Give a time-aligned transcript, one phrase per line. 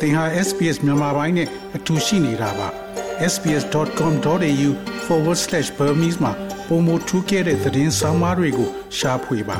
[0.00, 2.68] သင်ဟာ SPS မြန်မာပိုင်းနဲ့အတူရှိနေတာပါ
[3.32, 6.32] sbs.com.au/burmese မှာ
[6.68, 9.58] ပုံမထူးခဲ့တဲ့သတင်းစာမားတွေကိုရှားဖွေပါ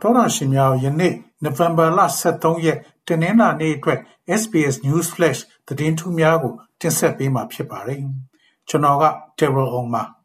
[0.00, 2.00] တော်ရရှိမြောင်ယနေ့နိုဝင်ဘာလ
[2.32, 4.00] 23ရက်တနင်္လာနေ့အတွက်
[4.40, 8.00] SBS News Flash သတင်းထူးများကိုတင်ဆက်ပေးမှာဖြစ်ပါတယ်
[8.68, 9.04] ကျွန်တော်က
[9.38, 10.17] Terrell Ong ပါ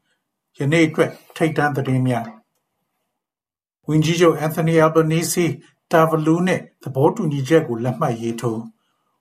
[0.59, 2.25] ယနေ့အတွက် ထိတ်တန့်သတင်းများ
[3.87, 5.45] ဝန်ကြီးချုပ်အန်သိုနီအယ်ဘနီစီ
[5.91, 8.61] တာဗလူးနဲ့သဘောတူညီချက်ကို လက်မှတ်ရေးထိုး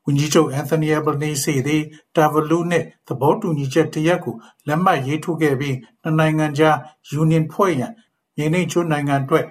[0.05, 1.83] ဝန်ကြီးချုပ်အန်သိုနီအယ်ဘနီစီသည်
[2.17, 4.35] တာဗလူးနဲ့သဘောတူညီချက်တရက်ကို
[4.67, 6.77] လက်မှတ်ရေးထိုးခဲ့ပြီး နှစ်နိုင်ငံကြား
[7.11, 7.93] ယူနီယံဖွဲ့ရန်
[8.37, 9.45] မြေနိကျွန်းနိုင်ငံအတွက်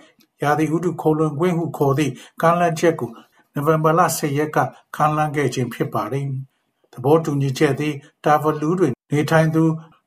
[0.43, 2.11] ရာသီဥတုခိုလွန်ခွင့်ဟုခေါ်သည့်
[2.41, 3.09] ကမ်းလှမ်းချက်ကို
[3.53, 4.57] နိုဝင်ဘာလ10ရက်က
[4.95, 6.25] ခန့်လှမ်းခဲ့ခြင်း ဖြစ်ပါတယ်။
[6.93, 7.93] သဘောတူညီချက်သည်
[8.25, 9.63] တာဗလူးတွင် နေထိုင်သူ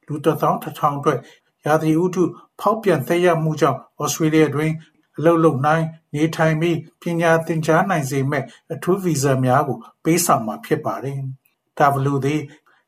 [0.06, 1.18] လူတစ်သောင်းတစ်ထောင်အတွက်
[1.66, 2.22] ရာသီဥတု
[2.60, 4.72] ဖောက်ပြန်သက်ရောက်မှုကြောင့်ဩစတြေးလျတွင်
[5.18, 5.84] အလုပ်လုပ်နိုင်
[6.14, 11.18] နေထိုင်ပြီးပညာသင်ကြားနိုင်စေမဲ့အထူးဗီဇာများကိုပေးဆောင်မှာဖြစ်ပါတယ်။
[11.78, 12.40] တာဗလူသည်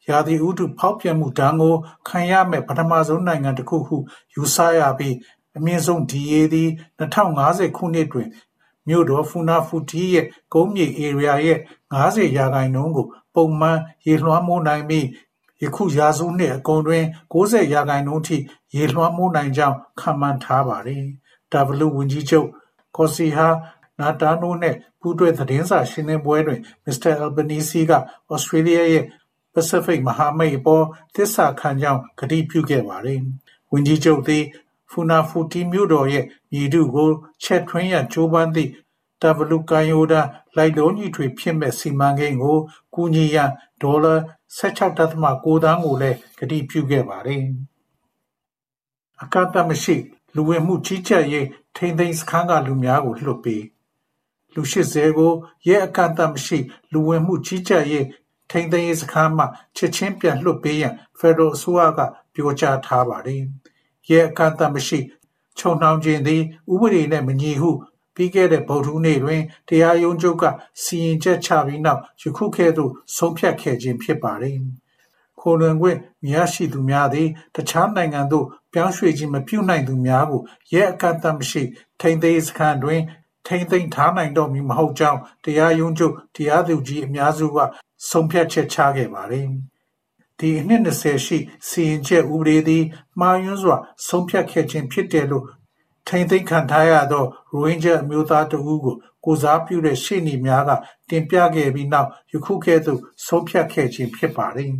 [0.08, 1.74] ရာသီဥတုဖောက်ပြန်မှုဒဏ်ကို
[2.08, 3.96] ခံရမဲ့ပထမဆုံးနိုင်ငံတစ်ခုဟု
[4.34, 5.16] ယူဆရပြီး
[5.56, 6.68] အမြင့်ဆုံးဒီအေသည်
[6.98, 8.28] 2050ခုနှစ်တွင်
[8.88, 11.58] မြို့တော်ဖူနာဖူတီရဲ့ကုန်းမြေဧရိယာရဲ့
[11.92, 15.06] 90ရာခိုင်နှုန်းကိုပုံမှန်ရေလွှမ်းမိုးနိုင်ပြီး
[15.62, 18.36] ယခုရာစုနှစ်အကုန်တွင် 90 ရာခိုင်နှုန်းထိ
[18.74, 21.04] ရေလွှမ်းမိုးနိုင်ကြောင်း ခန့်မှန်းထားပါတယ်။
[21.84, 22.48] W ဝန်ကြီးချုပ်
[22.96, 23.48] ကော်စီဟာ
[24.00, 27.92] နာတာနိုနဲ့ ပူးတွဲသတင်းစာရှင်းလင်းပွဲတွင် မစ္စတာအယ်ဘနီစီက
[28.30, 29.04] ဩစတြေးလျရဲ့
[29.54, 30.84] Pacific မဟာမိတ်အပေါ်
[31.14, 33.20] သစ္စာခံကြောင်း ကတိပြုခဲ့ပါတယ်။
[33.72, 34.44] ဝန်ကြီးချုပ်သည်
[34.90, 37.10] ဖူနာဖူတီမြို့တော်ရဲ့ မြေထုကို
[37.42, 38.70] ချက်ထွင်းရန် ကြိုးပမ်းသည့်
[39.22, 40.20] တာဗလူကန်ယိုဒါ
[40.56, 42.58] လိုက်လုံးကြီးထွေဖြစ်မဲ့စီမံကိန်းကို
[42.94, 43.50] ကူညီရန်
[43.82, 44.14] ဒေါ်လာ
[44.56, 44.96] 16.9
[45.64, 47.42] သန်းကိုလည်းကတိပြုခဲ့ပါတယ်။
[49.22, 49.96] အကန့်အသတ်မရှိ
[50.34, 51.46] လူဝင်မှုကြီးကြပ်ရေး
[51.76, 53.64] ထိန်းသိမ်းစခန်းကလူများကိုလွှတ်ပေး
[54.54, 55.32] လူ80ကို
[55.68, 56.58] ရဲအကန့်အသတ်မရှိ
[56.92, 58.06] လူဝင်မှုကြီးကြပ်ရေး
[58.50, 59.44] ထိန်းသိမ်းရေးစခန်းမှ
[59.76, 62.00] ချက်ချင်းပြန်လွှတ်ပေးရန်ဖက်ဒရယ်အစိုးရက
[62.34, 63.42] ပြောကြားထားပါတယ်။
[64.08, 64.98] ရဲအကန့်အသတ်မရှိ
[65.58, 66.42] ခြုံနှောင်ခြင်းသည်
[66.72, 67.70] ဥပဒေနှင့်မညီဟု
[68.16, 70.44] ပြီးခဲ့တဲ့ဗုဒ္ဓဟူးနေ့တွင်တရားရုံးချုပ်က
[70.82, 74.58] စီရင်ချက်ချပြီးနောက်ယခုကဲ့သို့ဆုံးဖြတ်ခဲ့ခြင်းဖြစ်ပါတယ်။
[75.40, 81.62] ခိုလွန်ခွင့်မရရှိသူများသည်တခြားနိုင်ငံသို့ပြောင်းရွှေ့ခြင်းမပြုနိုင်သူများကိုရဲအကန့်အသတ်မရှိ
[82.00, 83.02] ထိန်းသိမ်းစခန်းတွင်
[83.46, 87.58] ထိန်းသိမ်းထားနိုင်တော့မည်မဟုတ်ကြောင်းတရားရုံးချုပ်တရားသူကြီးအများစုက
[88.08, 89.46] ဆုံးဖြတ်ချက်ချခဲ့ပါတယ်။
[90.38, 91.38] ဒီအနှစ်20ရှိ
[91.68, 92.84] စီရင်ချက်ဥပဒေသည်
[93.20, 95.44] မှားယွင်းစွာဆုံးဖြတ်ခဲ့ခြင်းဖြစ်တယ်လို့
[96.06, 100.70] ထိန်းသိမ်းခံထားရသော ရိုဟင်ဂျာအမျိုးသားတဦးကို ကိုယ်စားပြုတဲ့ရှေ့နေများက
[101.10, 104.70] တင်ပြခဲ့ပြီးနောက် ယခုကဲ့သို့ ဆုံးဖြတ်ခဲ့ခြင်း ဖြစ်ပါတယ်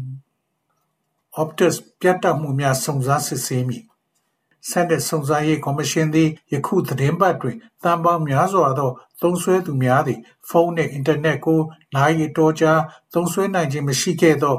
[1.40, 3.84] ။Optus ပြတ်တောက်မှုများ စုံစမ်းစစ်ဆေးမည်။
[4.70, 11.60] ဆက်တဲ့စုံစမ်းရေးကော်မရှင်သည် ယခုသတင်းပတ်တွင်တန်ပေါင်းများစွာသော သုံးဆွဲသူများသည် ဖုန်းနှင့် အင်တာနက်ကို
[11.94, 12.72] နိုင်ရီတော်ကြာ
[13.12, 14.56] သုံးဆွဲနိုင်ခြင်းမရှိခဲ့သော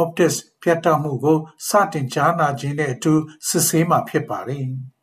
[0.00, 1.38] Optus ပြတ်တောက်မှုကို
[1.68, 3.12] စတင်ကြားနာခြင်းနဲ့အတူ
[3.48, 4.66] စစ်ဆေးမှာ ဖြစ်ပါတယ်။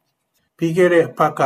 [0.57, 1.41] ပြီးခဲ့တဲ့အပတ်က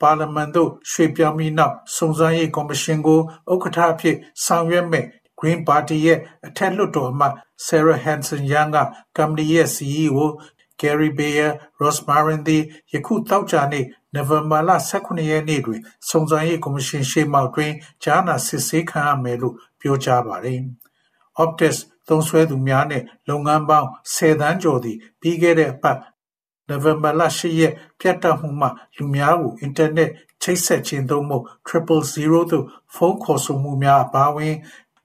[0.00, 3.20] ပါလီမန်သို့ရွှေ့ပြောင်းပြီးနောက်စုံစမ်းရေးကော်မရှင်ကို
[3.52, 5.06] ဥက္ကဋ္ဌအဖြစ်ဆောင်ရွက်မယ့်
[5.38, 7.34] Green Party ရဲ့အထက်လွှတ်တော်အမတ်
[7.66, 8.78] Sarah Hanson-Young က
[9.16, 10.20] ကုမ္ပဏီရဲ့ CEO
[10.80, 17.72] Gary Beyer Rosmarin သည်ယခုသောကြာနေ့နိုဝင်ဘာလ18ရက်နေ့တွင်စုံစမ်းရေးကော်မရှင်ရှေ့မှောက်တွင်
[18.04, 20.60] ကြားနာစစ်ဆေးခံရမယ်လို့ပြောကြားပါတယ်။
[21.42, 21.76] Optus
[22.08, 25.98] သုံးစွဲသူများနဲ့လုပ်ငန်းပေါင်း10သန်းကျော်သည်ပြီးခဲ့တဲ့အပတ်
[26.68, 30.10] နိုဝင်ဘာလ10ရက် ပြတ်တောက်မှုမှ လူများကို အင်တာနက်
[30.42, 32.64] ချိတ်ဆက်ခြင်း သို့မဟုတ် 000 သို့
[32.94, 34.54] ဖုန်းခေါ်ဆိုမှုများ အပါအဝင်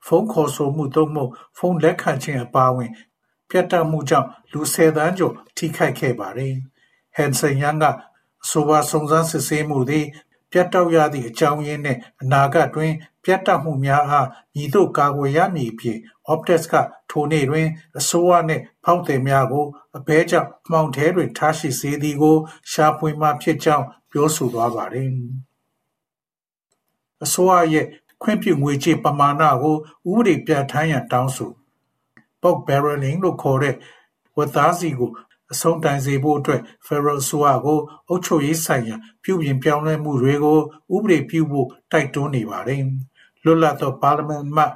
[0.05, 2.91] ဖုန်းခေါ်ဆိုမှု သို့မဟုတ် ဖုန်းလက်ခံခြင်း အပါအဝင်
[3.49, 6.55] ပြတ်တောက်မှုကြောင့် လူ10သန်းကျော် ထိခိုက်ခဲ့ပါတယ်။
[7.17, 7.85] Hansen Young က
[8.43, 10.05] အဆိုပါ စုံစမ်းစစ်ဆေးမှုသည်
[10.51, 12.93] ပြတ်တောက်ရသည့် အကြောင်းရင်းနှင့် အနာဂတ်တွင်
[13.23, 15.97] ပြတ်တောက်မှုများအားမည်သို့ကာကွယ်ရမည်အပြင်
[16.31, 16.73] Optus က
[17.09, 17.67] ထိုနေ့တွင်
[17.99, 19.65] အစိုးရနှင့်ဖောက်သည်များကို
[19.97, 22.35] အဘဲကြောင့်မှောင်ထဲတွင်ထားရှိစေသည်ကို
[22.71, 25.09] ရှာဖွေမှာဖြစ်ကြောင်းပြောဆိုသွားပါတယ်။
[27.23, 27.85] အစိုးရရဲ့
[28.21, 29.75] ခွင့်ပြုငွေကြေးပမာဏကို
[30.09, 31.51] ဥပဒေပြဋ္ဌာန်းရန်တောင်းဆို
[32.41, 33.75] Bulk Barreling လို့ခေါ်တဲ့
[34.37, 35.11] ဝက်သားစီကို
[35.51, 40.59] အဆုံးတိုင်စေဖို့အတွက် Federal အစိုးရကိုအုပ်ချုပ်ရေးဆိုင်ရာ ပြုပြင်ပြောင်းလဲမှုတွေကို
[40.95, 42.81] ဥပဒေပြုဖို့တိုက်တွန်းနေပါတယ်။
[43.43, 44.71] လွတ်လပ်သောပါလီမန်အမတ်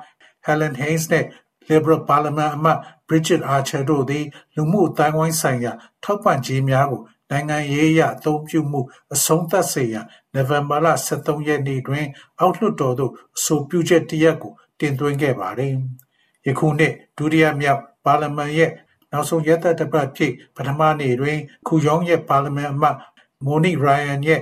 [0.45, 1.25] Helen Haines နဲ့
[1.69, 4.25] Liberal ပါလီမန်အမတ် Bridget Archer တို့သည်
[4.55, 5.73] လူမှုအသိုင်းအဝိုင်းဆိုင်ရာ
[6.03, 8.81] ထောက်ပံ့ကြေးများကိုနိုင်ငံရေးအရအသုံးပြုမှု
[9.13, 10.87] အဆုံးသတ်စေရန်နိုဝင်ဘာလ
[11.17, 12.05] 23ရက်နေ့တွင်
[12.39, 15.73] အောက်လွှတ်တော်သို့အဆိုပြုချက်တရပ်ကိုတင်သွင်းခဲ့ပါတယ်။
[16.47, 18.71] ယခုနှစ်ဒုတိယမြောက်ပါလီမန်ရဲ့
[19.11, 21.37] နောက်ဆုံးရက်သက်တပတ်ဖြစ်ပထမနေ့တွင်
[21.67, 22.97] ခူယောင်းရဲ့ပါလီမန်အမတ်
[23.45, 24.41] မိုနီရိုင်ယန်ရဲ့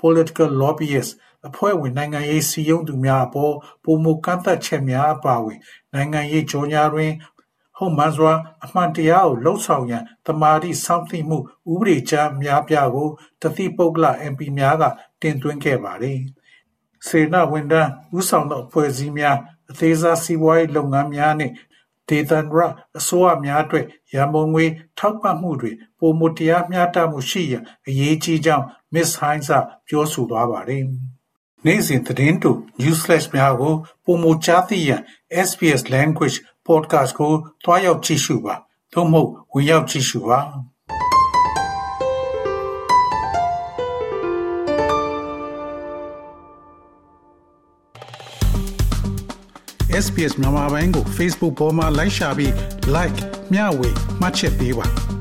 [0.00, 1.10] political lobbyist
[1.46, 3.54] အဖွဲ့ဝင်နိုင်ငံရေးစီယုံသူများအပေါ်
[3.84, 5.58] ပုံမကန့်သက်ချက်များအပါအဝင်
[5.94, 7.12] နိုင်ငံရေးကြောညာတွင်
[7.78, 8.32] ဟုတ်မှန်စွာ
[8.64, 11.38] အမှန်တရားကိုလှုပ်ဆောင်ရန်တမာတိစောင့်သိမှု
[11.72, 13.08] ဥပဒေကြားများပြားကို
[13.42, 14.84] တတိပုဂ္ဂလ MP များက
[15.22, 16.20] တင်သွင်းခဲ့ပါသည်။
[17.06, 19.36] စေနာဝန်ထမ်းဥဆောင်သောအဖွဲ့အစည်းများ
[19.70, 21.54] အသေးစားစီးပွားရေးလုပ်ငန်းများနှင့်
[22.08, 22.60] ဒေသန္တရ
[22.98, 24.64] အစိုးရများအတွက်ရန်ပုံငွေ
[24.98, 28.64] ထောက်ပံ့မှုတွေပုံမတရားမျှတမှုရှိရန်အရေးကြီးကြောင်း
[28.94, 29.50] Miss Hines
[29.86, 30.84] ပြောဆိုသွားပါတယ်။
[31.64, 32.50] နေ့စဉ်သတင်းတူ
[32.80, 33.74] Newsflash များကို
[34.04, 35.00] ပုံမကြားသိရန်
[35.48, 36.36] SBS Language
[36.66, 37.32] Podcast ကို
[37.64, 38.54] တွားရောက်ကြည့်ရှုပါ
[38.92, 40.40] သို့မဟုတ် ဝင်ရောက်ကြည့်ရှုပါ
[50.04, 52.52] SBS မြန်မာပိုင်းကို Facebook ပေါ်မှာ like ရှာပြီး
[52.94, 53.18] like
[53.52, 55.15] မျှဝေမှတ်ချက်ပေးပါ